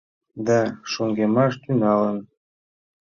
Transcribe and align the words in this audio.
Да, 0.47 0.59
шоҥгемаш 0.91 1.53
тӱҥалын. 1.63 2.17